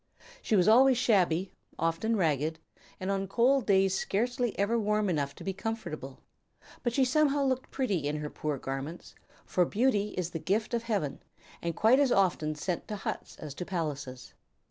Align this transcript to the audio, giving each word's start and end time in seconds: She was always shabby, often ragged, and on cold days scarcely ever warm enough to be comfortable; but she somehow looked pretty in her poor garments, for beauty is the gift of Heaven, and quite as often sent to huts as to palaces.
She 0.41 0.55
was 0.55 0.67
always 0.67 0.97
shabby, 0.97 1.51
often 1.77 2.15
ragged, 2.15 2.57
and 2.99 3.11
on 3.11 3.27
cold 3.27 3.67
days 3.67 3.93
scarcely 3.95 4.57
ever 4.57 4.79
warm 4.79 5.11
enough 5.11 5.35
to 5.35 5.43
be 5.43 5.53
comfortable; 5.53 6.17
but 6.81 6.91
she 6.91 7.05
somehow 7.05 7.43
looked 7.43 7.69
pretty 7.69 8.07
in 8.07 8.15
her 8.15 8.31
poor 8.31 8.57
garments, 8.57 9.13
for 9.45 9.63
beauty 9.63 10.15
is 10.17 10.31
the 10.31 10.39
gift 10.39 10.73
of 10.73 10.81
Heaven, 10.81 11.21
and 11.61 11.75
quite 11.75 11.99
as 11.99 12.11
often 12.11 12.55
sent 12.55 12.87
to 12.87 12.95
huts 12.95 13.37
as 13.37 13.53
to 13.53 13.63
palaces. 13.63 14.33